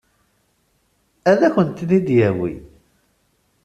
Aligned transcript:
Ad 1.31 1.41
kent-ten-id-yawi? 1.53 2.53